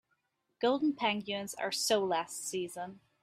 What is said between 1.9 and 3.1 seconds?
last season.